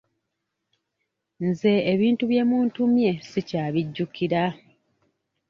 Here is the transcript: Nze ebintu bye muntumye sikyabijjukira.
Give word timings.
Nze 1.47 1.73
ebintu 1.93 2.23
bye 2.31 2.43
muntumye 2.49 3.09
sikyabijjukira. 3.29 4.43